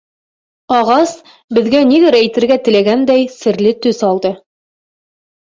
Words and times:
Ағас, 0.77 1.11
беҙгә 1.57 1.81
ниҙер 1.91 2.17
әйтергә 2.21 2.57
теләгәндәй, 2.69 3.29
серле 3.37 3.75
төҫ 3.85 4.03
алды. 4.09 4.37